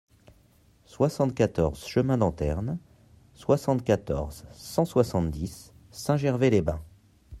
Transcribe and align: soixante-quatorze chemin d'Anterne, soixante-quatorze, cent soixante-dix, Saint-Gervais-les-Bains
soixante-quatorze 0.87 1.85
chemin 1.85 2.17
d'Anterne, 2.17 2.79
soixante-quatorze, 3.35 4.47
cent 4.51 4.83
soixante-dix, 4.83 5.73
Saint-Gervais-les-Bains 5.91 6.81